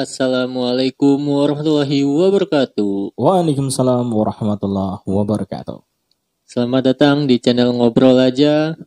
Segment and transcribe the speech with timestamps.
[0.00, 3.20] Assalamualaikum warahmatullahi wabarakatuh.
[3.20, 5.76] Waalaikumsalam warahmatullahi wabarakatuh.
[6.48, 8.80] Selamat datang di channel Ngobrol Aja.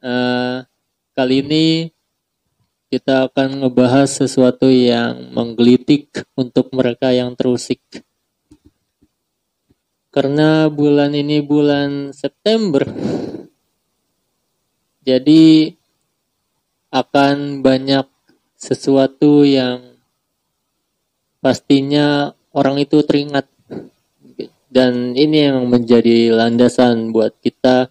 [0.00, 0.64] Uh,
[1.12, 1.92] kali ini
[2.88, 7.84] kita akan ngebahas sesuatu yang menggelitik untuk mereka yang terusik.
[10.08, 12.88] Karena bulan ini bulan September,
[15.04, 15.76] jadi
[16.88, 18.15] akan banyak
[18.56, 19.96] sesuatu yang
[21.44, 23.46] pastinya orang itu teringat
[24.72, 27.88] dan ini yang menjadi landasan buat kita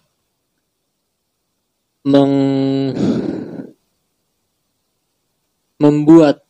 [2.06, 2.34] meng
[5.76, 6.46] membuat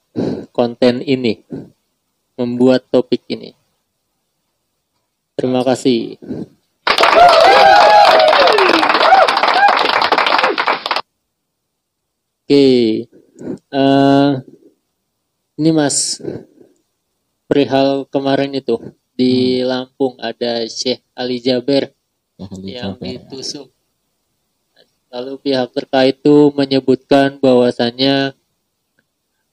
[0.52, 1.42] konten ini,
[2.38, 3.56] membuat topik ini.
[5.36, 6.16] Terima kasih.
[12.46, 12.78] Oke, okay.
[13.74, 14.05] uh,
[15.56, 16.20] ini Mas,
[17.48, 18.76] perihal kemarin itu
[19.16, 19.66] di hmm.
[19.66, 21.90] Lampung ada Syekh Ali Jaber
[22.36, 23.12] Ali yang Jaber, ya.
[23.24, 23.68] ditusuk.
[25.08, 28.36] Lalu pihak terkait itu menyebutkan bahwasannya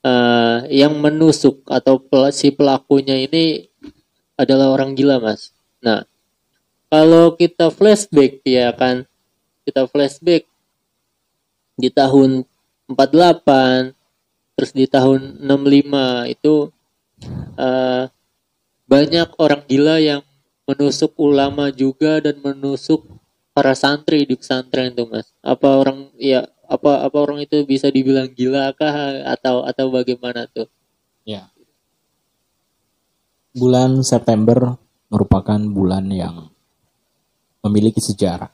[0.04, 1.96] uh, yang menusuk atau
[2.28, 3.72] si pelakunya ini
[4.36, 5.56] adalah orang gila mas.
[5.80, 6.04] Nah
[6.92, 9.08] kalau kita flashback ya kan
[9.64, 10.44] kita flashback
[11.80, 12.44] di tahun
[12.92, 13.96] 48
[14.64, 16.72] terus di tahun 65 itu
[17.60, 18.08] uh,
[18.88, 20.24] banyak orang gila yang
[20.64, 23.04] menusuk ulama juga dan menusuk
[23.52, 28.32] para santri di pesantren itu mas apa orang ya apa apa orang itu bisa dibilang
[28.32, 30.64] gila kah atau atau bagaimana tuh?
[31.28, 31.52] Ya.
[33.52, 34.80] Bulan September
[35.12, 36.48] merupakan bulan yang
[37.60, 38.48] memiliki sejarah.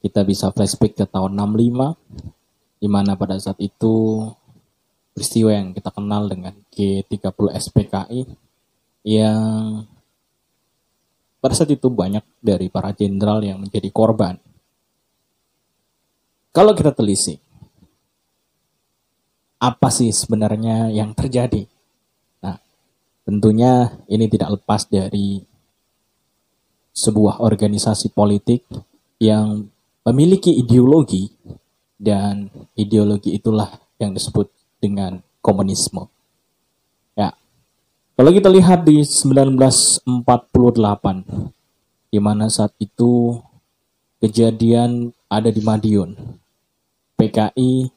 [0.00, 4.24] Kita bisa flashback ke tahun 65 di mana pada saat itu
[5.14, 8.20] peristiwa yang kita kenal dengan G30 SPKI
[9.06, 9.86] yang
[11.38, 14.36] pada saat itu banyak dari para jenderal yang menjadi korban
[16.54, 17.42] kalau kita telisik,
[19.58, 21.66] apa sih sebenarnya yang terjadi?
[22.46, 22.54] Nah,
[23.26, 25.42] tentunya ini tidak lepas dari
[26.94, 28.70] sebuah organisasi politik
[29.18, 29.66] yang
[30.06, 31.26] memiliki ideologi
[31.98, 32.46] dan
[32.78, 34.46] ideologi itulah yang disebut
[34.84, 36.04] dengan komunisme.
[37.16, 37.32] Ya.
[38.20, 40.04] Kalau kita lihat di 1948
[42.12, 43.40] di mana saat itu
[44.20, 46.12] kejadian ada di Madiun
[47.16, 47.88] PKI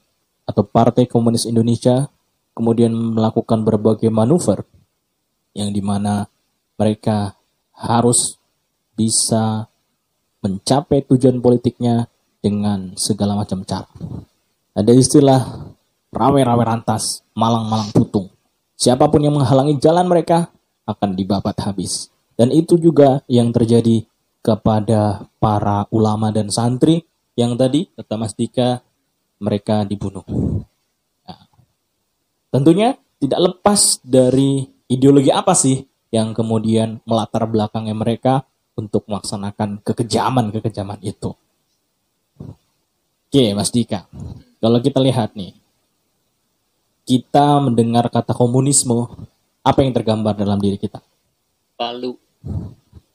[0.48, 2.08] atau Partai Komunis Indonesia
[2.56, 4.64] kemudian melakukan berbagai manuver
[5.52, 6.26] yang di mana
[6.80, 7.36] mereka
[7.76, 8.40] harus
[8.98, 9.70] bisa
[10.42, 12.10] mencapai tujuan politiknya
[12.42, 13.90] dengan segala macam cara.
[14.78, 15.67] Ada istilah
[16.12, 18.32] rawe-rawe rantas, malang-malang putung.
[18.78, 20.54] Siapa pun yang menghalangi jalan mereka
[20.88, 22.14] akan dibabat habis.
[22.38, 24.06] Dan itu juga yang terjadi
[24.46, 27.04] kepada para ulama dan santri
[27.34, 28.80] yang tadi kata Mas Dika
[29.42, 30.24] mereka dibunuh.
[31.26, 31.42] Nah,
[32.54, 35.82] tentunya tidak lepas dari ideologi apa sih
[36.14, 38.46] yang kemudian melatar belakangnya mereka
[38.78, 41.34] untuk melaksanakan kekejaman-kekejaman itu.
[43.28, 44.08] Oke, Mas Dika.
[44.62, 45.52] Kalau kita lihat nih,
[47.08, 49.08] kita mendengar kata komunisme,
[49.64, 51.00] apa yang tergambar dalam diri kita?
[51.80, 52.20] Palu.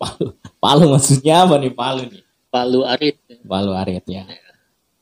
[0.00, 0.32] Palu.
[0.56, 2.22] Palu maksudnya apa nih Palu nih?
[2.48, 3.16] Palu arit.
[3.44, 4.24] Palu arit ya.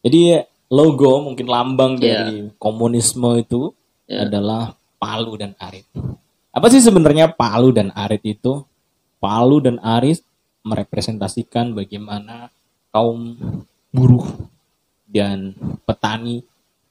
[0.02, 2.26] Jadi logo mungkin lambang yeah.
[2.26, 3.70] dari komunisme itu
[4.10, 4.26] yeah.
[4.26, 5.86] adalah palu dan arit.
[6.50, 8.66] Apa sih sebenarnya palu dan arit itu?
[9.22, 10.18] Palu dan arit
[10.66, 12.50] merepresentasikan bagaimana
[12.90, 13.38] kaum
[13.94, 14.26] buruh
[15.06, 15.54] dan
[15.86, 16.42] petani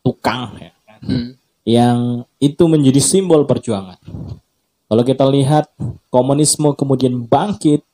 [0.04, 1.00] tukang ya kan?
[1.04, 1.32] hmm.
[1.68, 4.00] Yang itu menjadi simbol perjuangan.
[4.90, 5.70] Kalau kita lihat
[6.10, 7.86] komunisme kemudian bangkit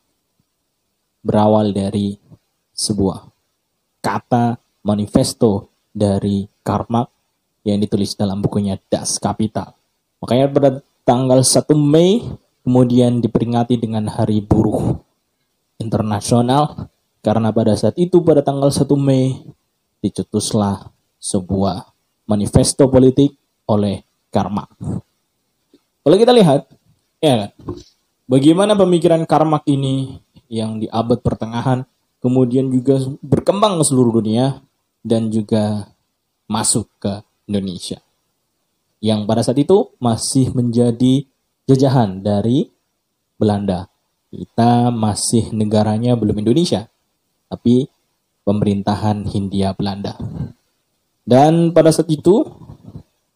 [1.26, 2.16] berawal dari
[2.72, 3.28] sebuah
[4.00, 4.56] kata
[4.86, 7.04] manifesto dari Karma
[7.66, 9.74] yang ditulis dalam bukunya Das Kapital.
[10.22, 10.70] Makanya pada
[11.04, 12.22] tanggal 1 Mei
[12.62, 15.02] kemudian diperingati dengan Hari Buruh
[15.82, 16.88] Internasional
[17.26, 19.42] karena pada saat itu pada tanggal 1 Mei
[20.00, 21.90] dicetuslah sebuah
[22.30, 23.34] manifesto politik
[23.70, 24.66] oleh Karma.
[26.06, 26.70] Kalau kita lihat,
[27.18, 27.52] ya kan,
[28.30, 31.86] bagaimana pemikiran Karmak ini yang di abad pertengahan
[32.22, 34.62] kemudian juga berkembang ke seluruh dunia
[35.06, 35.94] dan juga
[36.50, 38.02] masuk ke Indonesia.
[39.02, 41.26] Yang pada saat itu masih menjadi
[41.70, 42.70] jajahan dari
[43.38, 43.90] Belanda.
[44.34, 46.90] Kita masih negaranya belum Indonesia,
[47.46, 47.86] tapi
[48.42, 50.18] pemerintahan Hindia Belanda.
[51.26, 52.46] Dan pada saat itu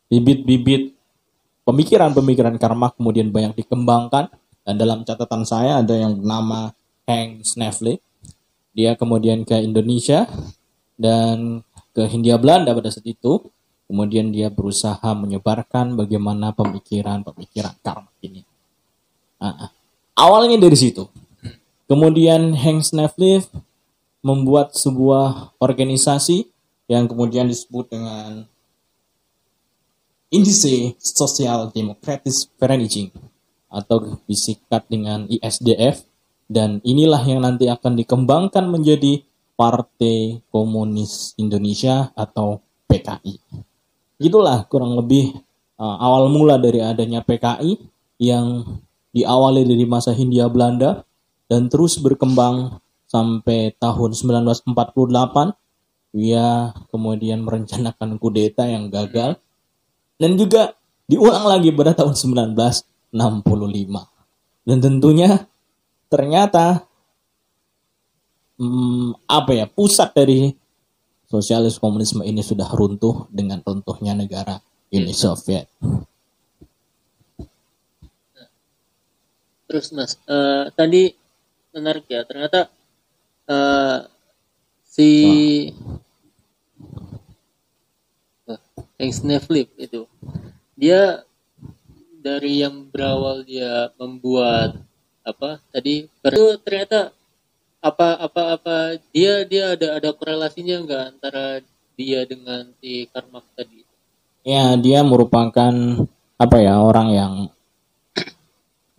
[0.10, 0.98] bibit-bibit
[1.64, 4.34] pemikiran-pemikiran karma kemudian banyak dikembangkan.
[4.66, 6.70] Dan dalam catatan saya ada yang nama
[7.08, 8.04] Hank Sneflik
[8.74, 10.30] dia kemudian ke Indonesia
[10.96, 13.44] dan ke Hindia Belanda pada saat itu.
[13.90, 18.46] Kemudian dia berusaha menyebarkan bagaimana pemikiran-pemikiran karma ini.
[19.42, 19.74] Nah,
[20.14, 21.10] awalnya dari situ.
[21.90, 23.50] Kemudian Hank Sneflik
[24.22, 26.46] membuat sebuah organisasi
[26.86, 28.46] yang kemudian disebut dengan
[30.30, 33.10] Indise Social Democratic Vereniging
[33.70, 36.06] atau disikat dengan ISDF
[36.50, 39.26] dan inilah yang nanti akan dikembangkan menjadi
[39.58, 43.42] Partai Komunis Indonesia atau PKI.
[44.22, 45.34] Itulah kurang lebih
[45.81, 47.78] uh, awal mula dari adanya PKI
[48.22, 48.66] yang
[49.10, 51.06] diawali dari masa Hindia Belanda
[51.50, 52.78] dan terus berkembang
[53.10, 54.78] sampai tahun 1948
[56.14, 59.42] dia kemudian merencanakan kudeta yang gagal
[60.19, 60.75] dan juga
[61.07, 63.16] diulang lagi pada tahun 1965.
[64.68, 65.48] Dan tentunya
[66.12, 66.83] ternyata
[68.60, 70.54] hmm, apa ya pusat dari
[71.25, 74.60] sosialis komunisme ini sudah runtuh dengan runtuhnya negara
[74.92, 75.71] Uni Soviet.
[79.69, 81.13] Terus mas, uh, tadi
[81.69, 82.74] menarik ya ternyata
[83.45, 84.10] uh,
[84.81, 85.10] si
[88.98, 90.09] yang Sneflip itu
[90.80, 91.24] dia
[92.19, 94.80] dari yang berawal dia membuat
[95.24, 97.12] apa tadi itu ternyata
[97.80, 98.75] apa apa apa
[99.16, 101.45] dia dia ada ada korelasinya enggak antara
[101.95, 103.83] dia dengan si Karmak tadi
[104.44, 105.74] ya dia merupakan
[106.39, 107.33] apa ya orang yang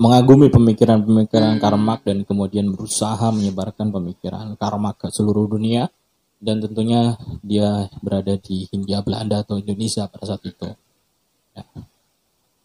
[0.00, 1.62] mengagumi pemikiran-pemikiran hmm.
[1.62, 5.92] Karmak dan kemudian berusaha menyebarkan pemikiran Karmak ke seluruh dunia
[6.40, 10.72] dan tentunya dia berada di Hindia Belanda atau Indonesia pada saat itu.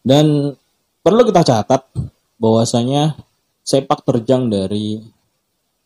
[0.06, 0.54] Dan
[1.02, 1.82] perlu kita catat
[2.38, 3.18] bahwasanya
[3.66, 5.02] sepak terjang dari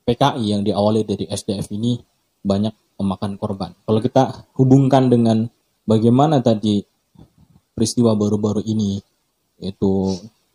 [0.05, 1.97] PKI yang diawali dari SDF ini
[2.45, 3.73] banyak memakan korban.
[3.89, 5.49] Kalau kita hubungkan dengan
[5.89, 6.85] bagaimana tadi
[7.73, 9.01] peristiwa baru-baru ini
[9.61, 9.93] itu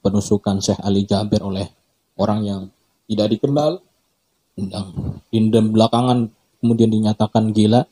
[0.05, 1.65] penusukan Syekh Ali Jabir oleh
[2.21, 2.61] orang yang
[3.09, 3.81] tidak dikenal
[5.33, 6.29] dan belakangan
[6.61, 7.85] kemudian dinyatakan gila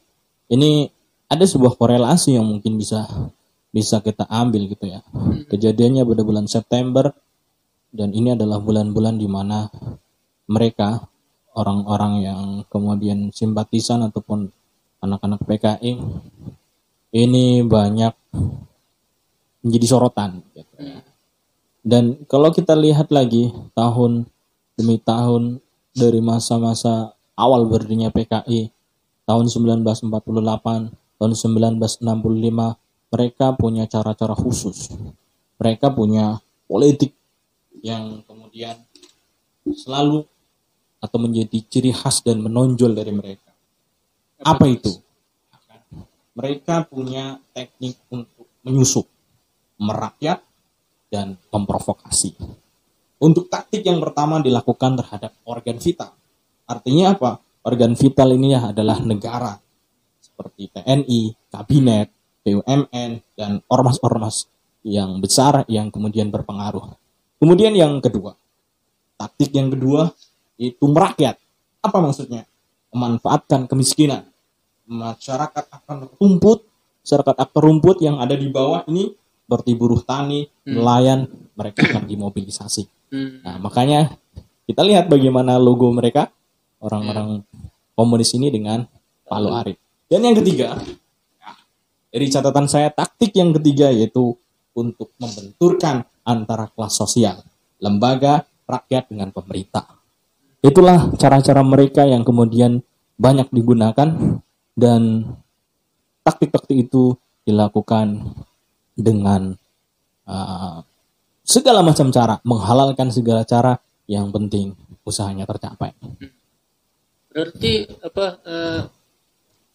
[0.49, 0.89] ini
[1.27, 3.09] ada sebuah korelasi yang mungkin bisa
[3.73, 5.01] bisa kita ambil gitu ya
[5.49, 7.09] kejadiannya pada bulan September
[7.89, 9.67] dan ini adalah bulan-bulan di mana
[10.45, 11.09] mereka
[11.57, 14.49] orang-orang yang kemudian simpatisan ataupun
[15.01, 15.97] anak-anak PKI
[17.13, 18.13] ini banyak
[19.65, 21.01] menjadi sorotan gitu ya.
[21.81, 24.29] dan kalau kita lihat lagi tahun
[24.77, 25.57] demi tahun
[25.93, 28.69] dari masa-masa awal berdirinya PKI
[29.23, 30.01] tahun 1948,
[31.21, 32.82] tahun 1965
[33.13, 34.89] mereka punya cara-cara khusus.
[35.61, 37.13] Mereka punya politik
[37.85, 38.73] yang kemudian
[39.69, 40.25] selalu
[40.97, 43.53] atau menjadi ciri khas dan menonjol dari mereka.
[44.41, 44.89] Apa itu?
[46.33, 49.05] Mereka punya teknik untuk menyusup,
[49.77, 50.41] merakyat,
[51.13, 52.33] dan memprovokasi.
[53.21, 56.17] Untuk taktik yang pertama dilakukan terhadap organ vital.
[56.65, 57.31] Artinya apa?
[57.61, 59.53] Organ vital ini ya adalah negara
[60.19, 62.09] seperti TNI, kabinet,
[62.43, 64.51] BUMN, dan ormas-ormas
[64.83, 66.95] yang besar yang kemudian berpengaruh.
[67.39, 68.35] Kemudian yang kedua,
[69.15, 70.11] taktik yang kedua
[70.59, 71.39] itu merakyat.
[71.79, 72.47] Apa maksudnya?
[72.91, 74.27] Memanfaatkan kemiskinan.
[74.83, 76.67] Masyarakat akan rumput,
[77.03, 80.71] masyarakat akar rumput yang ada di bawah ini seperti buruh tani, hmm.
[80.71, 82.83] nelayan, mereka akan dimobilisasi.
[83.11, 83.43] Hmm.
[83.43, 84.15] Nah, makanya
[84.65, 86.31] kita lihat bagaimana logo mereka
[86.79, 87.43] orang-orang
[87.93, 88.87] komunis ini dengan
[89.27, 89.77] Palu Arit.
[90.07, 90.79] Dan yang ketiga,
[92.13, 94.37] dari catatan saya taktik yang ketiga yaitu
[94.77, 97.41] untuk membenturkan antara kelas sosial,
[97.81, 99.97] lembaga, rakyat dengan pemerintah.
[100.61, 102.85] Itulah cara-cara mereka yang kemudian
[103.17, 104.39] banyak digunakan
[104.77, 105.01] dan
[106.21, 108.37] taktik-taktik itu dilakukan
[108.93, 109.57] dengan
[110.29, 110.85] uh,
[111.43, 115.91] segala macam cara, menghalalkan segala cara yang penting usahanya tercapai.
[117.33, 118.81] Berarti apa uh,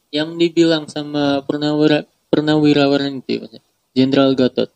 [0.08, 3.48] yang dibilang sama purnawira purnawirawan itu
[3.96, 4.70] Jenderal Gatot.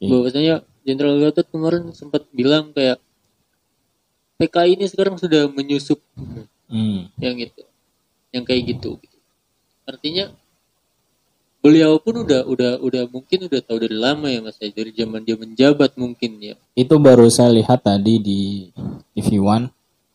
[0.00, 0.08] Hmm.
[0.10, 3.02] Bahwasanya Jenderal Gatot kemarin sempat bilang kayak
[4.40, 6.00] PKI ini sekarang sudah menyusup
[6.70, 7.14] hmm.
[7.20, 7.62] yang itu.
[8.34, 9.18] Yang kayak gitu, gitu.
[9.86, 10.34] Artinya
[11.64, 15.24] beliau pun udah udah udah mungkin udah tahu dari lama ya Mas ya, dari zaman
[15.24, 16.54] dia menjabat mungkin ya.
[16.76, 18.40] Itu baru saya lihat tadi di
[19.16, 19.72] TV One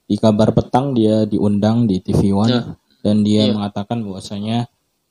[0.10, 2.66] di kabar petang dia diundang di TV One nah,
[3.06, 3.54] dan dia iya.
[3.54, 4.66] mengatakan bahwasanya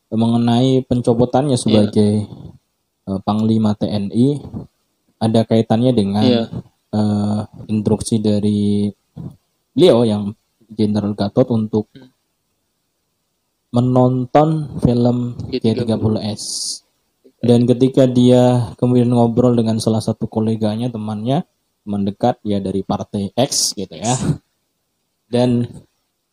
[0.08, 3.12] mengenai pencopotannya sebagai iya.
[3.12, 4.40] uh, panglima TNI
[5.18, 6.46] ada kaitannya dengan yeah.
[6.48, 6.96] Iya.
[6.96, 8.88] uh, instruksi dari
[9.78, 10.32] Leo yang
[10.68, 12.10] Jenderal Gatot untuk hmm.
[13.72, 16.44] menonton film G30S.
[17.38, 21.46] Dan ketika dia kemudian ngobrol dengan salah satu koleganya, temannya,
[21.86, 24.18] mendekat ya dari partai X gitu ya.
[25.30, 25.62] Dan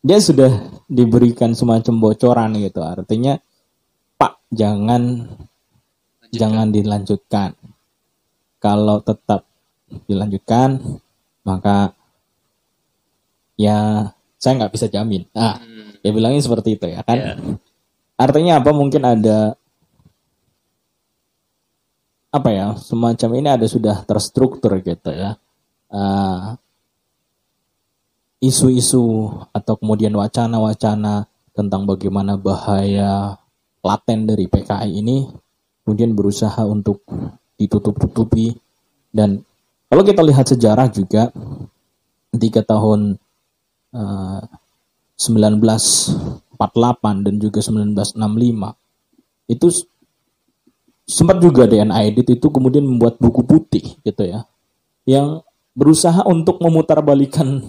[0.02, 0.50] dia sudah
[0.90, 2.82] diberikan semacam bocoran gitu.
[2.82, 3.38] Artinya,
[4.56, 6.32] jangan Lanjutkan.
[6.32, 7.50] jangan dilanjutkan.
[8.64, 9.46] Kalau tetap
[10.10, 10.82] dilanjutkan,
[11.46, 11.94] maka
[13.60, 14.10] ya
[14.40, 15.28] saya nggak bisa jamin.
[15.36, 16.02] Nah, hmm.
[16.02, 17.18] dia bilangnya seperti itu ya kan.
[17.20, 17.38] Yeah.
[18.16, 18.72] Artinya apa?
[18.72, 19.60] Mungkin ada
[22.36, 25.40] apa ya semacam ini ada sudah terstruktur gitu ya.
[25.88, 26.58] Uh,
[28.44, 33.40] isu-isu atau kemudian wacana-wacana tentang bagaimana bahaya
[33.86, 35.30] laten dari PKI ini
[35.86, 37.06] kemudian berusaha untuk
[37.62, 38.58] ditutup-tutupi
[39.14, 39.46] dan
[39.86, 41.30] kalau kita lihat sejarah juga
[42.34, 43.22] tiga tahun
[43.94, 48.18] 1948 eh, dan juga 1965
[49.46, 49.68] itu
[51.06, 54.50] sempat juga DNA Edit itu kemudian membuat buku putih gitu ya
[55.06, 55.46] yang
[55.78, 57.62] berusaha untuk memutarbalikan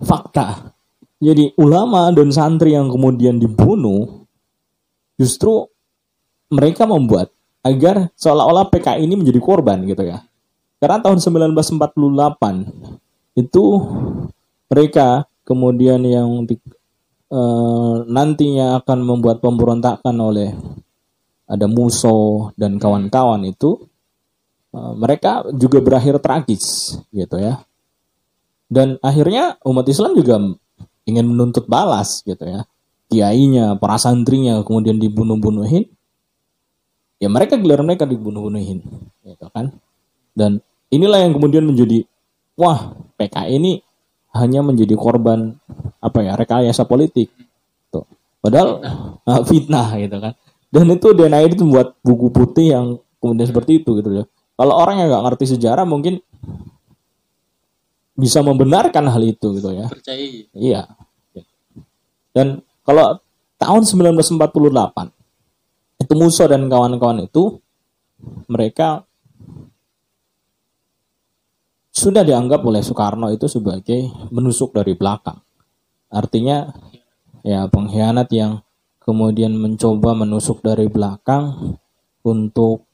[0.00, 0.72] fakta.
[1.20, 4.19] Jadi ulama dan santri yang kemudian dibunuh
[5.20, 5.68] justru
[6.48, 7.28] mereka membuat
[7.60, 10.24] agar seolah-olah PKI ini menjadi korban gitu ya.
[10.80, 13.64] Karena tahun 1948 itu
[14.72, 16.56] mereka kemudian yang di,
[17.28, 20.56] uh, nantinya akan membuat pemberontakan oleh
[21.50, 23.90] ada Muso dan kawan-kawan itu
[24.72, 27.58] uh, mereka juga berakhir tragis gitu ya
[28.70, 30.38] dan akhirnya umat Islam juga
[31.02, 32.62] ingin menuntut balas gitu ya
[33.10, 35.90] kiainya para santrinya kemudian dibunuh-bunuhin
[37.18, 38.78] ya mereka gelar mereka dibunuh-bunuhin
[39.26, 39.74] gitu kan?
[40.32, 42.06] Dan inilah yang kemudian menjadi
[42.54, 43.72] wah PKI ini
[44.30, 45.58] hanya menjadi korban
[45.98, 47.28] apa ya rekayasa politik.
[47.90, 48.06] Tuh
[48.38, 48.94] padahal fitnah,
[49.26, 50.32] uh, fitnah gitu kan?
[50.70, 52.86] Dan itu DNA itu membuat buku putih yang
[53.18, 54.24] kemudian seperti itu gitu ya
[54.60, 56.20] kalau orang yang nggak ngerti sejarah mungkin
[58.12, 59.88] bisa membenarkan hal itu gitu ya.
[59.88, 60.20] Percaya.
[60.52, 60.84] Iya.
[62.36, 63.22] Dan kalau
[63.54, 64.50] tahun 1948
[66.02, 67.62] itu Musa dan kawan-kawan itu
[68.50, 69.06] mereka
[71.94, 75.38] sudah dianggap oleh Soekarno itu sebagai menusuk dari belakang.
[76.10, 76.66] Artinya
[77.46, 78.58] ya pengkhianat yang
[78.98, 81.78] kemudian mencoba menusuk dari belakang
[82.26, 82.90] untuk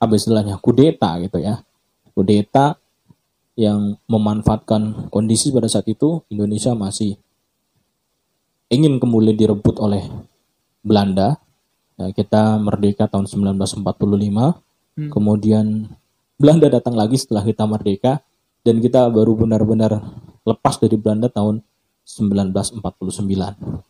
[0.00, 1.60] apa istilahnya kudeta gitu ya.
[2.16, 2.80] Kudeta
[3.52, 7.20] yang memanfaatkan kondisi pada saat itu Indonesia masih
[8.70, 10.06] ingin kemudian direbut oleh
[10.82, 11.38] Belanda.
[11.96, 13.82] Ya, kita merdeka tahun 1945.
[14.96, 15.10] Hmm.
[15.12, 15.66] Kemudian
[16.36, 18.20] Belanda datang lagi setelah kita merdeka
[18.66, 20.02] dan kita baru benar-benar
[20.44, 21.64] lepas dari Belanda tahun
[22.04, 22.84] 1949.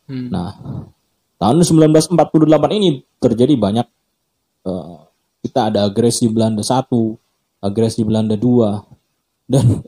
[0.08, 0.28] Hmm.
[0.30, 0.50] Nah,
[1.36, 3.86] tahun 1948 ini terjadi banyak
[4.64, 5.04] uh,
[5.44, 7.14] kita ada agresi Belanda satu,
[7.60, 8.82] agresi Belanda dua,
[9.50, 9.84] dan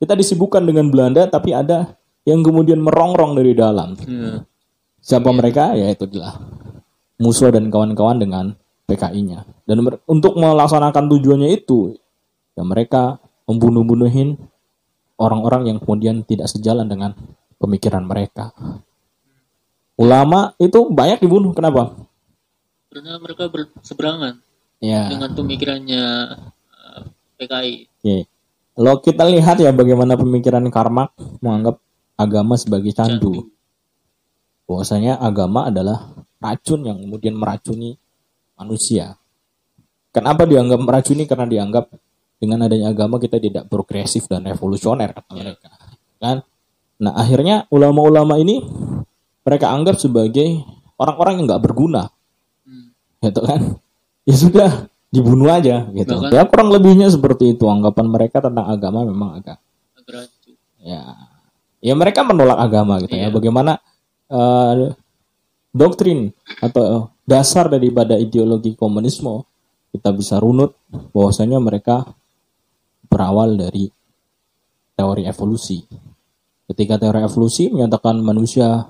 [0.00, 1.98] kita disibukkan dengan Belanda, tapi ada
[2.28, 3.96] yang kemudian merongrong dari dalam.
[3.96, 4.44] Hmm.
[5.00, 5.36] Siapa yeah.
[5.36, 5.64] mereka?
[5.72, 6.36] Ya itu adalah
[7.16, 8.44] musuh dan kawan-kawan dengan
[8.84, 9.48] PKI-nya.
[9.64, 11.96] Dan untuk melaksanakan tujuannya itu,
[12.52, 13.16] ya mereka
[13.48, 14.36] membunuh-bunuhin
[15.16, 17.16] orang-orang yang kemudian tidak sejalan dengan
[17.58, 18.52] pemikiran mereka.
[19.98, 21.50] Ulama itu banyak dibunuh.
[21.56, 21.90] Kenapa?
[22.88, 24.40] Karena mereka berseberangan
[24.78, 25.10] ya.
[25.10, 26.04] dengan pemikirannya
[26.70, 27.00] eh,
[27.36, 27.74] PKI.
[27.98, 28.18] Oke.
[28.78, 31.10] Kalau kita lihat ya bagaimana pemikiran Karmak
[31.42, 31.82] menganggap
[32.18, 33.48] agama sebagai candu.
[34.66, 37.96] Bahwasanya agama adalah racun yang kemudian meracuni
[38.58, 39.16] manusia.
[40.12, 41.24] Kenapa dianggap meracuni?
[41.24, 41.88] Karena dianggap
[42.36, 45.70] dengan adanya agama kita tidak progresif dan revolusioner kata mereka.
[46.18, 46.42] Kan?
[46.98, 48.60] Nah akhirnya ulama-ulama ini
[49.46, 50.60] mereka anggap sebagai
[50.98, 52.10] orang-orang yang nggak berguna.
[52.66, 52.92] Hmm.
[53.24, 53.60] gitu kan?
[54.28, 54.70] Ya sudah
[55.08, 56.12] dibunuh aja gitu.
[56.20, 57.64] Bahkan, ya kurang lebihnya seperti itu.
[57.64, 59.56] Anggapan mereka tentang agama memang agak
[60.88, 61.02] ya
[61.78, 63.26] ya mereka menolak agama gitu ya.
[63.26, 63.28] iya.
[63.30, 63.72] ya bagaimana
[64.30, 64.92] uh,
[65.72, 69.44] doktrin atau dasar daripada ideologi komunisme
[69.92, 70.76] kita bisa runut
[71.12, 72.04] bahwasanya mereka
[73.08, 73.88] berawal dari
[74.98, 75.80] teori evolusi.
[76.68, 78.84] Ketika teori evolusi menyatakan manusia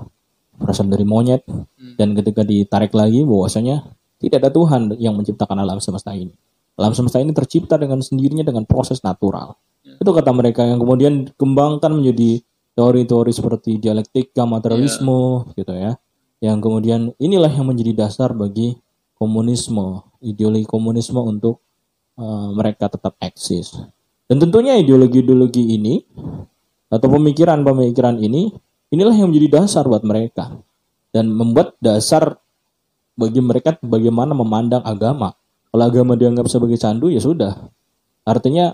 [0.58, 1.94] berasal dari monyet hmm.
[1.94, 3.86] dan ketika ditarik lagi bahwasanya
[4.18, 6.34] tidak ada Tuhan yang menciptakan alam semesta ini.
[6.74, 9.54] Alam semesta ini tercipta dengan sendirinya dengan proses natural.
[9.86, 9.94] Ya.
[10.02, 12.42] Itu kata mereka yang kemudian dikembangkan menjadi
[12.78, 15.58] teori-teori seperti dialektika, materialisme ya.
[15.58, 15.92] gitu ya.
[16.38, 18.78] Yang kemudian inilah yang menjadi dasar bagi
[19.18, 21.58] komunisme, ideologi komunisme untuk
[22.14, 23.74] uh, mereka tetap eksis.
[24.30, 25.98] Dan tentunya ideologi-ideologi ini
[26.86, 28.54] atau pemikiran-pemikiran ini
[28.94, 30.54] inilah yang menjadi dasar buat mereka
[31.10, 32.38] dan membuat dasar
[33.18, 35.34] bagi mereka bagaimana memandang agama.
[35.74, 37.58] Kalau agama dianggap sebagai candu ya sudah.
[38.22, 38.70] Artinya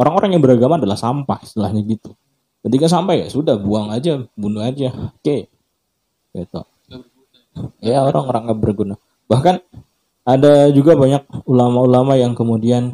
[0.00, 2.16] orang-orang yang beragama adalah sampah istilahnya gitu.
[2.64, 4.90] Ketika sampai ya sudah buang aja, bunuh aja.
[4.90, 5.22] Oke.
[5.22, 5.40] Okay.
[6.34, 6.60] Gitu.
[7.82, 8.94] Ya orang-orang nggak berguna.
[9.30, 9.62] Bahkan
[10.28, 12.92] ada juga banyak ulama-ulama yang kemudian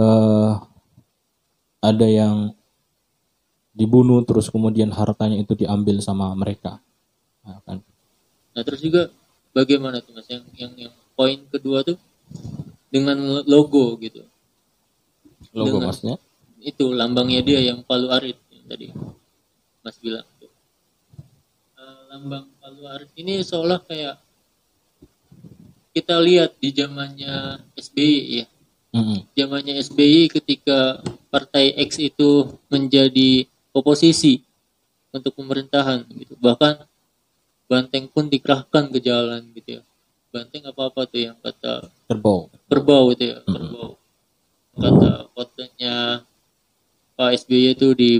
[0.00, 0.56] uh,
[1.84, 2.56] ada yang
[3.76, 6.80] dibunuh terus kemudian hartanya itu diambil sama mereka
[7.44, 7.84] nah, kan.
[8.56, 9.12] nah terus juga
[9.52, 12.00] bagaimana tuh mas yang yang yang poin kedua tuh
[12.88, 14.24] dengan logo gitu
[15.52, 16.16] logo dengan, masnya
[16.64, 18.90] itu lambangnya dia yang Palu Arit tadi
[19.86, 20.50] mas bilang tuh.
[21.78, 24.18] Uh, lambang Palu Arit ini seolah kayak
[25.94, 28.46] kita lihat di zamannya SBY ya.
[29.36, 31.00] Zamannya SBY ketika
[31.32, 34.44] partai X itu menjadi oposisi
[35.14, 36.36] untuk pemerintahan gitu.
[36.36, 36.84] Bahkan
[37.70, 39.82] banteng pun dikerahkan ke jalan gitu ya.
[40.34, 42.52] Banteng apa apa tuh yang kata kerbau.
[42.68, 43.96] Kerbau itu ya kerbau.
[44.76, 46.26] Kata fotonya
[47.16, 48.10] Pak SBY itu di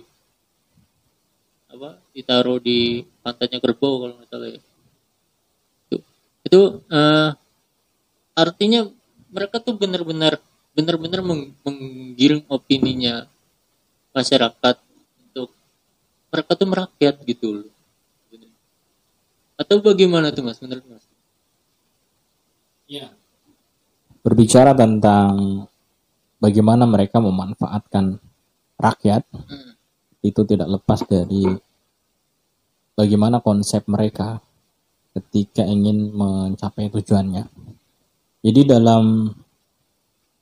[2.16, 4.60] ditaruh di pantatnya kerbau kalau nggak salah ya
[5.84, 5.96] itu
[6.48, 7.36] itu uh,
[8.32, 8.88] artinya
[9.28, 10.40] mereka tuh benar-benar
[10.76, 13.28] benar-benar meng menggiring opininya
[14.16, 14.76] masyarakat
[15.24, 15.52] untuk
[16.32, 17.72] mereka tuh merakyat gitu loh.
[19.56, 21.04] Atau bagaimana tuh mas menurut mas?
[22.84, 23.08] Ya.
[24.20, 25.64] Berbicara tentang
[26.36, 28.20] bagaimana mereka memanfaatkan
[28.76, 29.72] rakyat hmm.
[30.20, 31.56] itu tidak lepas dari
[32.96, 34.40] bagaimana konsep mereka
[35.12, 37.44] ketika ingin mencapai tujuannya.
[38.40, 39.32] Jadi dalam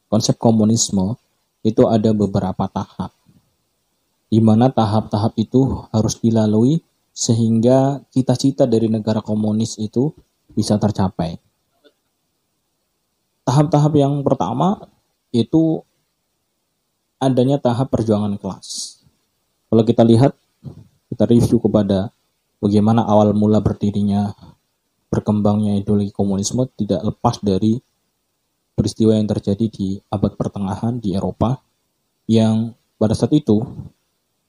[0.07, 1.19] konsep komunisme
[1.67, 3.11] itu ada beberapa tahap.
[4.31, 6.79] Di mana tahap-tahap itu harus dilalui
[7.15, 10.15] sehingga cita-cita dari negara komunis itu
[10.55, 11.39] bisa tercapai.
[13.47, 14.91] Tahap-tahap yang pertama
[15.35, 15.83] itu
[17.19, 19.03] adanya tahap perjuangan kelas.
[19.71, 20.33] Kalau kita lihat,
[21.11, 22.14] kita review kepada
[22.65, 24.33] bagaimana awal mula berdirinya
[25.13, 27.77] berkembangnya ideologi komunisme tidak lepas dari
[28.73, 31.61] peristiwa yang terjadi di abad pertengahan di Eropa
[32.25, 33.61] yang pada saat itu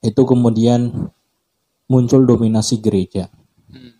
[0.00, 1.12] itu kemudian
[1.86, 3.30] muncul dominasi gereja.
[3.70, 3.94] Hmm.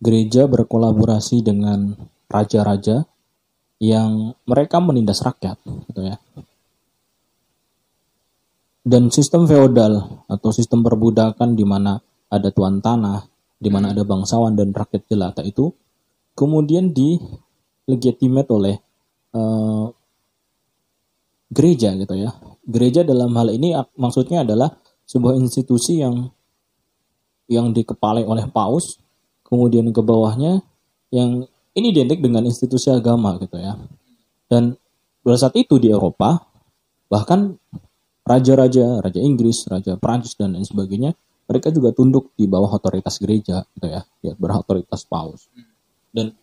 [0.00, 1.96] Gereja berkolaborasi dengan
[2.28, 3.04] raja-raja
[3.78, 6.16] yang mereka menindas rakyat, gitu ya.
[8.88, 12.00] Dan sistem feodal atau sistem perbudakan di mana
[12.32, 15.74] ada tuan tanah, di mana ada bangsawan dan rakyat jelata itu
[16.38, 18.78] kemudian dilegitimate oleh
[19.34, 19.90] uh,
[21.50, 22.30] gereja gitu ya.
[22.68, 26.30] Gereja dalam hal ini maksudnya adalah sebuah institusi yang
[27.48, 29.00] yang dikepalai oleh paus,
[29.48, 30.60] kemudian ke bawahnya
[31.08, 33.74] yang ini identik dengan institusi agama gitu ya.
[34.46, 34.76] Dan
[35.24, 36.44] pada saat itu di Eropa
[37.08, 37.56] bahkan
[38.28, 41.16] raja-raja, raja Inggris, raja Prancis dan lain sebagainya,
[41.48, 45.48] mereka juga tunduk di bawah otoritas gereja gitu ya, ya berotoritas paus.
[46.12, 46.36] Dan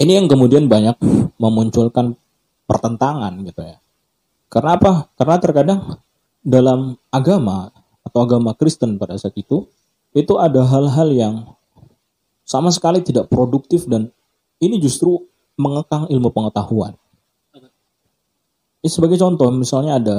[0.00, 0.96] ini yang kemudian banyak
[1.36, 2.16] memunculkan
[2.64, 3.76] pertentangan gitu ya.
[4.48, 5.12] Karena apa?
[5.14, 5.80] Karena terkadang
[6.40, 7.68] dalam agama
[8.00, 9.68] atau agama Kristen pada saat itu
[10.16, 11.34] itu ada hal-hal yang
[12.44, 14.12] sama sekali tidak produktif dan
[14.60, 15.28] ini justru
[15.60, 16.96] mengekang ilmu pengetahuan.
[18.84, 20.16] Ini sebagai contoh misalnya ada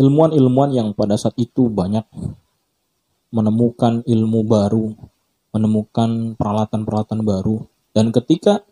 [0.00, 2.02] ilmuwan-ilmuwan yang pada saat itu banyak
[3.34, 4.94] menemukan ilmu baru,
[5.50, 8.66] menemukan peralatan-peralatan baru dan ketika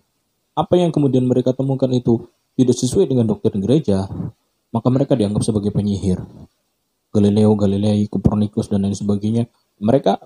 [0.53, 2.27] apa yang kemudian mereka temukan itu
[2.59, 4.05] tidak sesuai dengan doktrin gereja,
[4.75, 6.21] maka mereka dianggap sebagai penyihir.
[7.13, 9.49] Galileo Galilei, Copernicus dan lain sebagainya,
[9.81, 10.17] mereka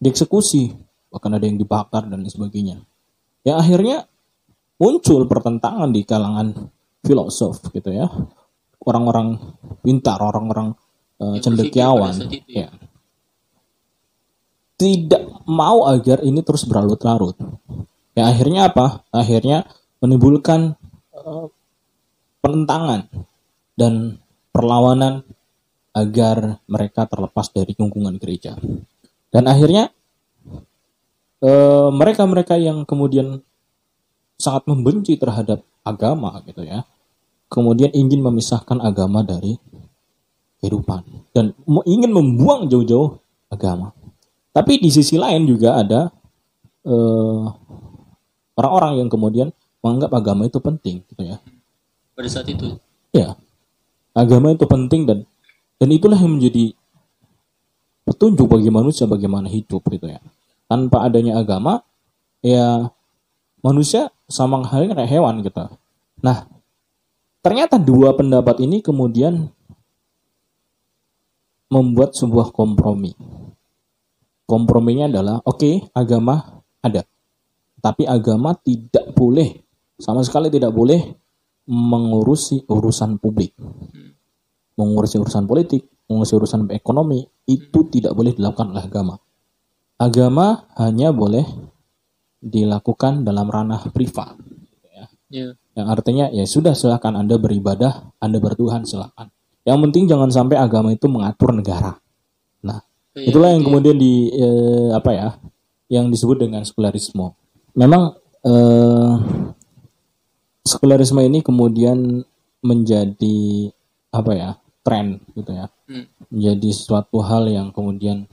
[0.00, 0.72] dieksekusi,
[1.08, 2.76] bahkan ada yang dibakar dan lain sebagainya.
[3.44, 4.08] Ya akhirnya
[4.76, 6.72] muncul pertentangan di kalangan
[7.04, 8.08] filosof gitu ya.
[8.82, 9.40] Orang-orang
[9.82, 10.76] pintar, orang-orang
[11.20, 12.12] uh, cendekiawan
[12.46, 12.66] ya.
[12.66, 12.68] ya.
[14.76, 17.36] Tidak mau agar ini terus berlarut-larut
[18.16, 19.04] Ya akhirnya apa?
[19.12, 19.68] Akhirnya
[20.00, 20.72] menimbulkan
[21.12, 21.52] uh,
[22.40, 23.12] penentangan
[23.76, 24.16] dan
[24.56, 25.20] perlawanan
[25.92, 28.56] agar mereka terlepas dari lingkungan gereja.
[29.28, 29.92] Dan akhirnya
[31.92, 33.44] mereka-mereka uh, yang kemudian
[34.40, 36.88] sangat membenci terhadap agama gitu ya,
[37.46, 39.58] kemudian ingin memisahkan agama dari
[40.62, 41.04] kehidupan
[41.36, 41.52] dan
[41.84, 43.20] ingin membuang jauh-jauh
[43.52, 43.92] agama.
[44.50, 46.08] Tapi di sisi lain juga ada
[46.88, 47.44] uh,
[48.56, 49.48] orang-orang yang kemudian
[49.84, 51.38] menganggap agama itu penting gitu ya
[52.16, 52.80] pada saat itu.
[53.12, 53.36] Ya,
[54.16, 55.18] agama itu penting dan
[55.76, 56.72] dan itulah yang menjadi
[58.08, 60.24] petunjuk bagi manusia bagaimana hidup gitu ya.
[60.66, 61.84] Tanpa adanya agama,
[62.40, 62.90] ya
[63.60, 65.68] manusia sama halnya kayak hewan gitu.
[66.24, 66.48] Nah,
[67.46, 69.46] ternyata dua pendapat ini kemudian
[71.70, 73.14] membuat sebuah kompromi.
[74.50, 77.06] Komprominya adalah, oke, okay, agama ada.
[77.78, 79.62] Tapi agama tidak boleh,
[79.94, 80.98] sama sekali tidak boleh
[81.70, 83.54] mengurusi urusan publik.
[84.74, 89.14] Mengurusi urusan politik, mengurusi urusan ekonomi, itu tidak boleh dilakukan oleh agama.
[90.02, 91.46] Agama hanya boleh
[92.42, 94.34] dilakukan dalam ranah privat.
[94.90, 95.06] Ya.
[95.30, 95.65] Yeah.
[95.76, 99.28] Yang artinya ya sudah silakan Anda beribadah, Anda bertuhan silakan.
[99.68, 102.00] Yang penting jangan sampai agama itu mengatur negara.
[102.64, 102.80] Nah,
[103.12, 105.28] ya, itulah yang kemudian di eh, apa ya,
[105.92, 107.36] yang disebut dengan sekularisme.
[107.76, 109.14] Memang eh,
[110.64, 112.24] sekularisme ini kemudian
[112.64, 113.68] menjadi
[114.16, 116.32] apa ya tren gitu ya, hmm.
[116.32, 118.24] menjadi suatu hal yang kemudian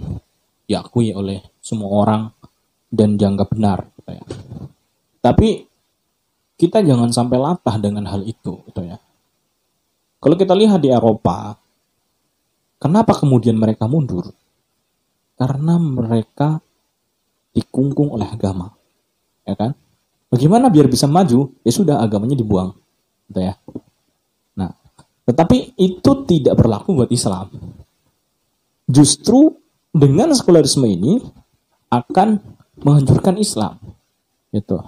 [0.63, 2.31] diakui oleh semua orang
[2.87, 4.25] dan dianggap benar gitu ya.
[5.19, 5.72] Tapi
[6.63, 8.95] kita jangan sampai latah dengan hal itu gitu ya.
[10.23, 11.59] Kalau kita lihat di Eropa,
[12.79, 14.31] kenapa kemudian mereka mundur?
[15.35, 16.63] Karena mereka
[17.51, 18.71] dikungkung oleh agama.
[19.43, 19.75] Ya kan?
[20.31, 21.51] Bagaimana biar bisa maju?
[21.67, 22.71] Ya sudah agamanya dibuang.
[23.27, 23.59] Gitu ya.
[24.55, 24.71] Nah,
[25.27, 27.51] tetapi itu tidak berlaku buat Islam.
[28.87, 29.59] Justru
[29.91, 31.19] dengan sekularisme ini
[31.91, 32.39] akan
[32.79, 33.75] menghancurkan Islam.
[34.55, 34.79] Gitu.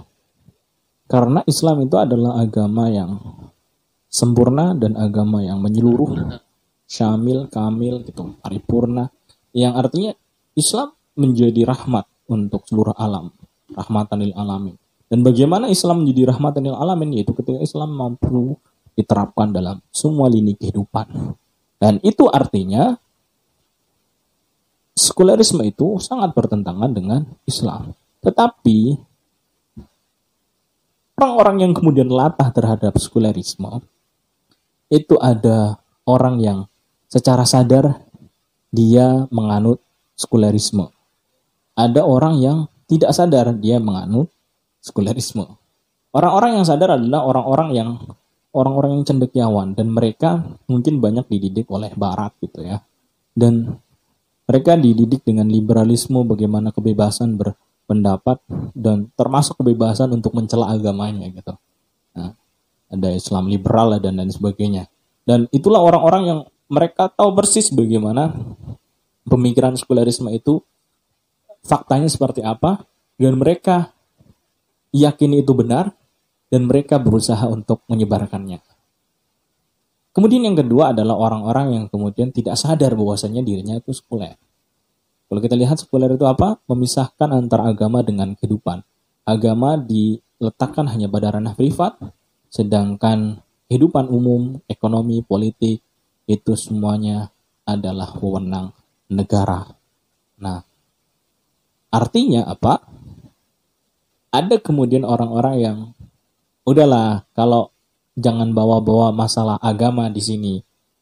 [1.06, 3.18] Karena Islam itu adalah agama yang
[4.10, 6.34] sempurna dan agama yang menyeluruh,
[6.86, 9.10] syamil, kamil, gitu, paripurna,
[9.54, 10.14] yang artinya
[10.58, 13.30] Islam menjadi rahmat untuk seluruh alam,
[13.70, 14.74] rahmatanil alamin.
[15.06, 18.58] Dan bagaimana Islam menjadi rahmatanil alamin yaitu ketika Islam mampu
[18.98, 21.36] diterapkan dalam semua lini kehidupan.
[21.78, 22.98] Dan itu artinya
[24.96, 27.92] sekularisme itu sangat bertentangan dengan Islam.
[28.24, 28.96] Tetapi
[31.16, 33.80] orang-orang yang kemudian latah terhadap sekularisme
[34.92, 36.58] itu ada orang yang
[37.10, 38.06] secara sadar
[38.70, 39.82] dia menganut
[40.14, 40.92] sekularisme.
[41.76, 44.30] Ada orang yang tidak sadar dia menganut
[44.80, 45.58] sekularisme.
[46.14, 47.90] Orang-orang yang sadar adalah orang-orang yang
[48.56, 52.80] orang-orang yang cendekiawan dan mereka mungkin banyak dididik oleh barat gitu ya.
[53.36, 53.76] Dan
[54.48, 57.36] mereka dididik dengan liberalisme bagaimana kebebasan
[57.86, 58.42] berpendapat
[58.74, 61.54] dan termasuk kebebasan untuk mencela agamanya gitu.
[62.18, 62.34] Nah,
[62.90, 64.90] ada Islam liberal dan lain sebagainya.
[65.22, 68.34] Dan itulah orang-orang yang mereka tahu persis bagaimana
[69.22, 70.58] pemikiran sekularisme itu
[71.62, 72.82] faktanya seperti apa
[73.22, 73.94] dan mereka
[74.90, 75.94] yakin itu benar
[76.50, 78.58] dan mereka berusaha untuk menyebarkannya.
[80.10, 84.34] Kemudian yang kedua adalah orang-orang yang kemudian tidak sadar bahwasanya dirinya itu sekuler.
[85.26, 86.62] Kalau kita lihat sekuler itu apa?
[86.70, 88.86] Memisahkan antara agama dengan kehidupan.
[89.26, 91.98] Agama diletakkan hanya pada ranah privat,
[92.56, 95.82] Sedangkan kehidupan umum, ekonomi, politik
[96.24, 97.28] itu semuanya
[97.66, 98.72] adalah wewenang
[99.12, 99.76] negara.
[100.40, 100.64] Nah,
[101.90, 102.80] artinya apa?
[104.32, 105.78] Ada kemudian orang-orang yang
[106.64, 107.76] udahlah kalau
[108.16, 110.54] jangan bawa-bawa masalah agama di sini.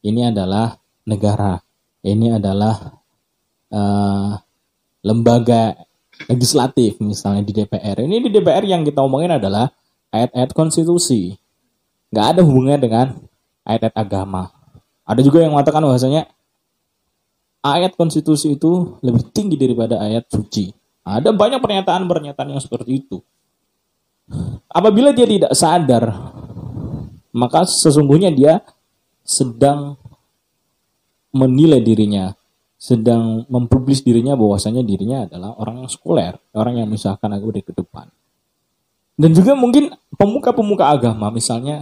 [0.05, 0.77] Ini adalah
[1.09, 1.63] negara.
[2.05, 2.99] Ini adalah
[3.75, 4.39] uh,
[5.03, 5.75] lembaga
[6.31, 8.07] legislatif misalnya di DPR.
[8.07, 9.69] Ini di DPR yang kita omongin adalah
[10.15, 11.35] ayat-ayat konstitusi.
[12.15, 13.07] Nggak ada hubungannya dengan
[13.67, 14.55] ayat-ayat agama.
[15.05, 16.31] Ada juga yang mengatakan bahwasanya
[17.61, 20.71] ayat konstitusi itu lebih tinggi daripada ayat suci.
[21.05, 23.21] Ada banyak pernyataan-pernyataan yang seperti itu.
[24.73, 26.17] Apabila dia tidak sadar,
[27.37, 28.65] maka sesungguhnya dia
[29.21, 30.01] sedang
[31.35, 32.33] menilai dirinya,
[32.85, 37.73] sedang mempublis dirinya bahwasanya dirinya adalah orang yang sekuler, orang yang misalkan aku di ke
[37.73, 38.13] depan.
[39.17, 39.89] Dan juga mungkin
[40.21, 41.81] pemuka-pemuka agama misalnya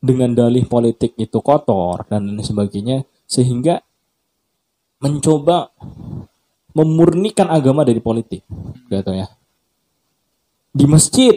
[0.00, 3.84] dengan dalih politik itu kotor dan lain sebagainya sehingga
[5.04, 5.68] mencoba
[6.72, 8.48] memurnikan agama dari politik
[8.88, 9.28] gitu ya.
[10.72, 11.36] Di masjid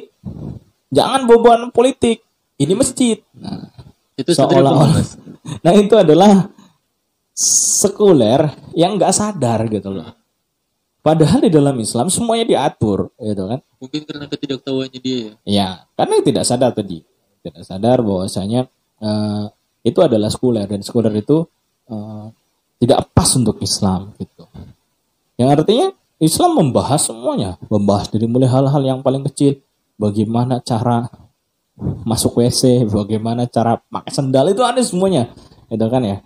[0.88, 2.24] jangan boboan politik.
[2.60, 3.20] Ini masjid.
[3.36, 3.72] Nah,
[4.20, 5.00] itu seolah-olah
[5.64, 6.52] Nah, itu adalah
[7.40, 10.12] sekuler yang nggak sadar gitu loh.
[11.00, 13.64] Padahal di dalam Islam semuanya diatur, gitu kan?
[13.80, 15.32] Mungkin karena ketidaktahuannya dia ya.
[15.48, 17.00] Ya, karena tidak sadar tadi,
[17.40, 18.68] tidak sadar bahwasanya
[19.00, 19.48] uh,
[19.88, 21.48] itu adalah sekuler dan sekuler itu
[21.88, 22.28] uh,
[22.84, 24.44] tidak pas untuk Islam, gitu.
[25.40, 25.88] Yang artinya
[26.20, 29.64] Islam membahas semuanya, membahas dari mulai hal-hal yang paling kecil,
[29.96, 31.08] bagaimana cara
[32.04, 35.32] masuk WC, bagaimana cara pakai sendal itu ada semuanya,
[35.72, 36.20] itu kan ya.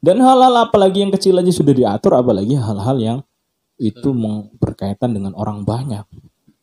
[0.00, 3.18] Dan hal-hal apalagi yang kecil aja sudah diatur, apalagi hal-hal yang
[3.76, 4.12] itu
[4.56, 6.04] berkaitan dengan orang banyak,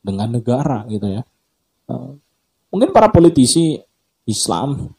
[0.02, 1.22] dengan negara gitu ya.
[1.86, 2.18] Uh,
[2.74, 3.78] mungkin para politisi
[4.26, 4.94] Islam,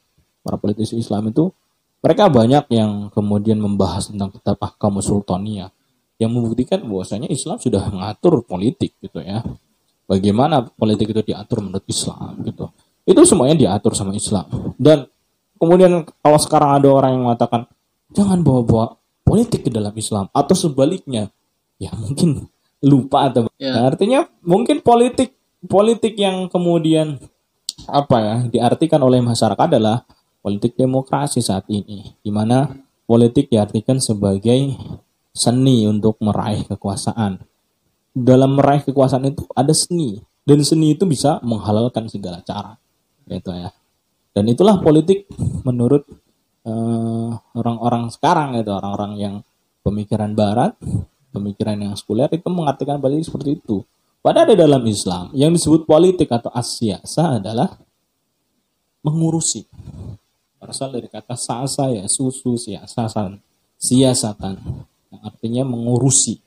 [0.47, 1.51] para politisi Islam itu
[1.99, 5.75] mereka banyak yang kemudian membahas tentang kitab Ahkam Sultania
[6.19, 9.43] yang membuktikan bahwasanya Islam sudah mengatur politik gitu ya.
[10.09, 12.71] Bagaimana politik itu diatur menurut Islam gitu.
[13.03, 14.47] Itu semuanya diatur sama Islam.
[14.79, 15.07] Dan
[15.59, 17.67] kemudian kalau sekarang ada orang yang mengatakan
[18.13, 20.33] jangan bawa-bawa politik ke dalam Islam.
[20.33, 21.29] Atau sebaliknya.
[21.79, 22.49] Ya mungkin
[22.83, 23.75] lupa atau ya.
[23.75, 25.35] nah, artinya mungkin politik
[25.67, 27.19] politik yang kemudian
[27.91, 30.03] apa ya diartikan oleh masyarakat adalah
[30.43, 32.17] politik demokrasi saat ini.
[32.19, 32.67] Di mana
[33.07, 34.75] politik diartikan sebagai
[35.35, 37.39] seni untuk meraih kekuasaan.
[38.19, 40.19] Dalam meraih kekuasaan itu ada seni.
[40.43, 42.75] Dan seni itu bisa menghalalkan segala cara.
[43.29, 43.71] Gitu ya.
[44.33, 45.29] Dan itulah politik
[45.63, 46.09] menurut
[46.69, 49.35] eh, orang-orang sekarang itu orang-orang yang
[49.81, 50.77] pemikiran barat
[51.33, 53.85] pemikiran yang sekuler itu mengartikan politik seperti itu.
[54.19, 57.79] Padahal di dalam Islam yang disebut politik atau asyasa adalah
[59.07, 59.65] mengurusi.
[60.59, 63.39] Berasal dari kata sasa ya, susu, siasasan,
[63.79, 64.59] siasatan.
[65.09, 66.43] Yang artinya mengurusi.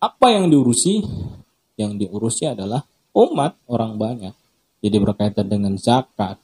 [0.00, 1.04] Apa yang diurusi?
[1.76, 4.34] Yang diurusi adalah umat orang banyak.
[4.80, 6.40] Jadi berkaitan dengan zakat,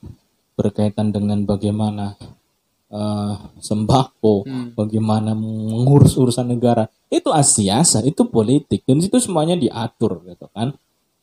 [0.55, 2.21] berkaitan dengan bagaimana
[2.91, 4.67] uh, sembako, hmm.
[4.75, 6.91] bagaimana mengurus urusan negara.
[7.11, 10.75] Itu asiasa, itu politik dan itu semuanya diatur gitu kan.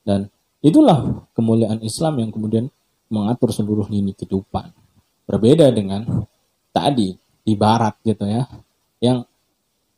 [0.03, 0.31] Dan
[0.63, 2.65] itulah kemuliaan Islam yang kemudian
[3.07, 4.71] mengatur seluruh lini kehidupan.
[5.27, 6.27] Berbeda dengan
[6.71, 8.47] tadi di barat gitu ya.
[8.99, 9.27] Yang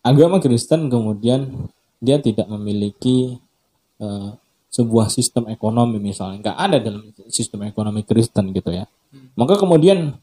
[0.05, 3.37] agama Kristen kemudian dia tidak memiliki
[3.99, 4.33] uh,
[4.69, 9.35] sebuah sistem ekonomi misalnya nggak ada dalam sistem ekonomi Kristen gitu ya hmm.
[9.35, 10.15] maka kemudian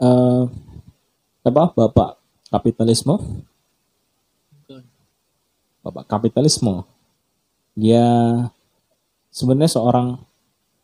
[0.00, 0.46] uh,
[1.44, 1.72] apa?
[1.72, 2.10] Bapak
[2.52, 3.16] kapitalisme?
[5.80, 6.84] Bapak kapitalisme.
[7.72, 8.04] Dia
[9.32, 10.20] sebenarnya seorang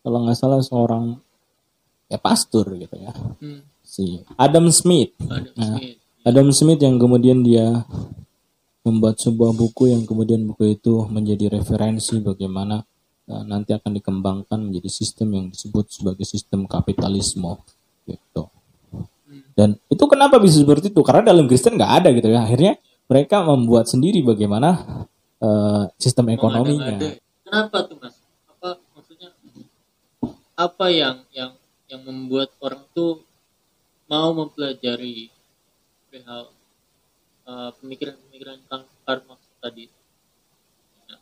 [0.01, 1.19] kalau nggak salah seorang
[2.07, 3.13] ya pastor gitu ya.
[3.43, 3.61] Hmm.
[3.87, 5.15] si Adam Smith.
[5.23, 5.97] Adam, nah, Smith.
[6.27, 7.87] Adam Smith yang kemudian dia
[8.87, 12.83] membuat sebuah buku yang kemudian buku itu menjadi referensi bagaimana
[13.31, 17.59] uh, nanti akan dikembangkan menjadi sistem yang disebut sebagai sistem kapitalisme
[18.07, 18.47] gitu
[19.57, 21.01] dan itu kenapa bisa seperti itu?
[21.01, 22.45] Karena dalam Kristen nggak ada gitu ya.
[22.45, 24.85] Akhirnya mereka membuat sendiri bagaimana
[25.41, 27.17] uh, sistem ekonominya.
[27.47, 28.19] Kenapa tuh mas?
[28.51, 29.31] Apa maksudnya?
[30.59, 31.53] Apa yang yang
[31.87, 33.23] yang membuat orang tuh
[34.11, 35.31] mau mempelajari
[36.11, 36.51] perihal
[37.47, 38.59] uh, pemikiran-pemikiran
[39.07, 39.87] Karl Marx tadi?
[41.07, 41.21] Nah,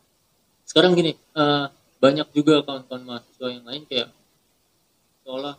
[0.65, 1.69] sekarang gini, uh,
[2.01, 4.09] banyak juga kawan-kawan mahasiswa yang lain kayak
[5.25, 5.57] seolah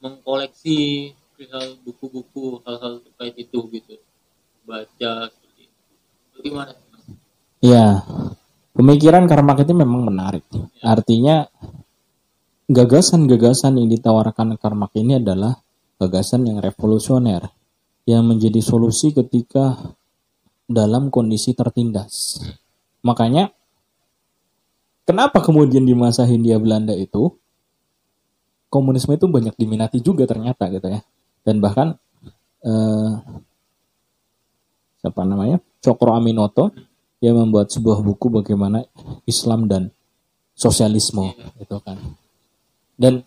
[0.00, 3.96] mengkoleksi perihal buku-buku hal-hal terkait itu gitu.
[4.68, 5.80] Baca seperti itu.
[6.36, 6.76] bagaimana
[7.64, 8.04] ya
[8.76, 10.44] pemikiran karma itu memang menarik.
[10.52, 10.68] Ya.
[10.84, 11.48] artinya
[12.68, 15.64] gagasan-gagasan yang ditawarkan karma ini adalah
[15.96, 17.48] gagasan yang revolusioner
[18.04, 19.96] yang menjadi solusi ketika
[20.68, 22.44] dalam kondisi tertindas.
[23.00, 23.48] Makanya
[25.08, 27.32] kenapa kemudian di masa Hindia Belanda itu
[28.68, 31.00] komunisme itu banyak diminati juga ternyata gitu ya
[31.44, 31.96] dan bahkan
[32.64, 33.12] eh,
[35.00, 35.58] siapa namanya?
[35.80, 36.72] Cokro Aminoto
[37.20, 38.84] dia membuat sebuah buku bagaimana
[39.28, 39.92] Islam dan
[40.56, 41.96] sosialisme itu kan.
[42.96, 43.24] Dan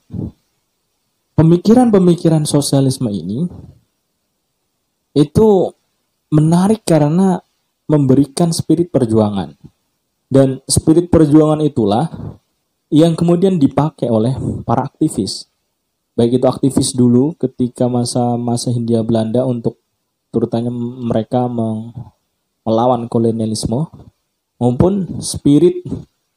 [1.33, 3.45] pemikiran-pemikiran sosialisme ini
[5.13, 5.69] itu
[6.33, 7.41] menarik karena
[7.85, 9.53] memberikan spirit perjuangan.
[10.29, 12.09] Dan spirit perjuangan itulah
[12.89, 14.33] yang kemudian dipakai oleh
[14.65, 15.52] para aktivis
[16.13, 19.81] baik itu aktivis dulu ketika masa masa Hindia Belanda untuk
[20.33, 20.69] terutama
[21.09, 21.45] mereka
[22.65, 23.89] melawan kolonialisme
[24.57, 25.85] maupun spirit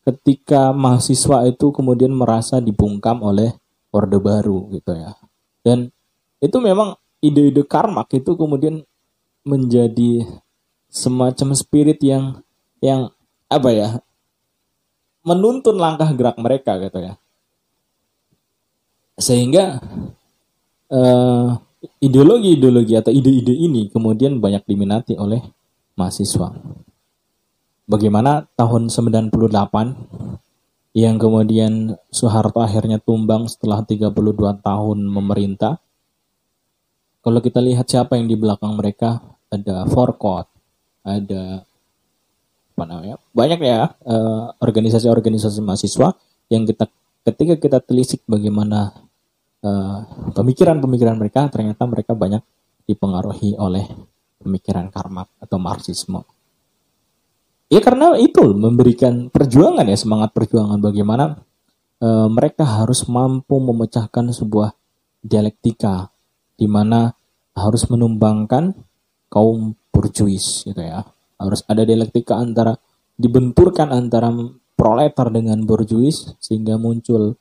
[0.06, 3.56] ketika mahasiswa itu kemudian merasa dibungkam oleh
[3.90, 5.18] Orde Baru gitu ya.
[5.66, 5.90] Dan
[6.38, 8.84] itu memang ide-ide karmak itu kemudian
[9.42, 10.22] menjadi
[10.86, 12.38] semacam spirit yang
[12.78, 13.10] yang
[13.50, 13.88] apa ya
[15.26, 17.14] menuntun langkah gerak mereka gitu ya
[19.16, 19.80] sehingga
[20.92, 21.56] uh,
[22.00, 25.40] ideologi-ideologi atau ide-ide ini kemudian banyak diminati oleh
[25.96, 26.52] mahasiswa.
[27.86, 29.32] Bagaimana tahun 98
[30.96, 34.16] yang kemudian Soeharto akhirnya tumbang setelah 32
[34.64, 35.76] tahun memerintah.
[37.20, 40.46] Kalau kita lihat siapa yang di belakang mereka, ada Forkot,
[41.04, 41.66] ada
[42.76, 43.16] apa namanya?
[43.32, 43.92] Banyak ya
[44.62, 46.08] organisasi-organisasi uh, mahasiswa
[46.48, 46.86] yang kita
[47.26, 49.05] ketika kita telisik bagaimana
[50.36, 52.42] pemikiran-pemikiran uh, mereka ternyata mereka banyak
[52.86, 53.84] dipengaruhi oleh
[54.40, 56.22] pemikiran karma atau marxisme.
[57.66, 61.42] Ya karena itu memberikan perjuangan ya semangat perjuangan bagaimana
[61.98, 64.70] uh, mereka harus mampu memecahkan sebuah
[65.26, 66.14] dialektika
[66.54, 67.10] di mana
[67.58, 68.70] harus menumbangkan
[69.26, 71.02] kaum burjuis gitu ya.
[71.36, 72.78] Harus ada dialektika antara
[73.18, 74.30] dibenturkan antara
[74.78, 77.34] proletar dengan borjuis sehingga muncul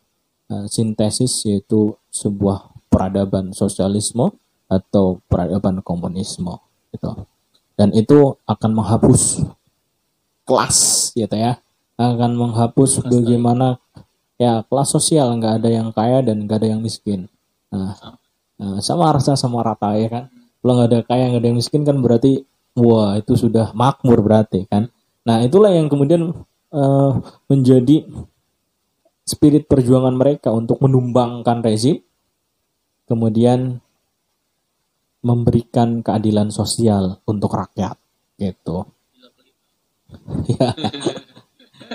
[0.50, 4.32] uh, sintesis yaitu sebuah peradaban sosialisme
[4.72, 6.56] atau peradaban komunisme
[6.96, 7.28] gitu.
[7.76, 9.44] Dan itu akan menghapus
[10.48, 11.60] kelas gitu ya.
[12.00, 13.84] Akan menghapus bagaimana
[14.40, 17.28] ya kelas sosial nggak ada yang kaya dan nggak ada yang miskin.
[17.68, 17.96] Nah,
[18.56, 20.24] nah sama rasa sama rata ya kan.
[20.64, 22.48] Kalau nggak ada kaya nggak ada yang miskin kan berarti
[22.80, 24.88] wah itu sudah makmur berarti kan.
[25.28, 26.32] Nah itulah yang kemudian
[26.72, 27.12] uh,
[27.52, 28.08] menjadi
[29.26, 31.98] spirit perjuangan mereka untuk menumbangkan rezim,
[33.10, 33.82] kemudian
[35.26, 37.98] memberikan keadilan sosial untuk rakyat,
[38.38, 38.86] gitu.
[40.54, 40.70] ya.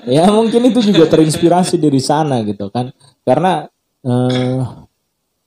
[0.20, 2.90] ya mungkin itu juga terinspirasi dari sana gitu kan,
[3.22, 3.70] karena
[4.02, 4.86] uh,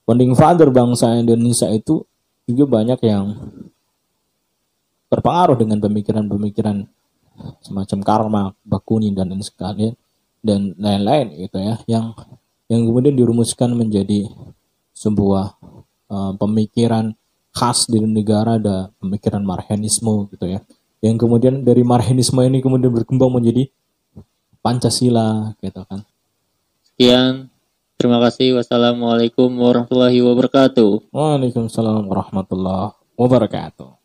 [0.07, 2.07] founding father bangsa Indonesia itu
[2.47, 3.35] juga banyak yang
[5.11, 6.87] terpengaruh dengan pemikiran-pemikiran
[7.59, 9.93] semacam karma, bakuni dan lain sekalian
[10.43, 12.11] dan lain-lain gitu ya yang
[12.67, 14.27] yang kemudian dirumuskan menjadi
[14.93, 15.55] sebuah
[16.11, 17.15] uh, pemikiran
[17.55, 20.59] khas di negara ada pemikiran marhenisme gitu ya
[20.99, 23.67] yang kemudian dari marhenisme ini kemudian berkembang menjadi
[24.63, 26.07] Pancasila gitu kan.
[26.87, 27.51] Sekian.
[27.99, 28.55] Terima kasih.
[28.55, 31.11] Wassalamualaikum warahmatullahi wabarakatuh.
[31.11, 34.02] Waalaikumsalam warahmatullahi wabarakatuh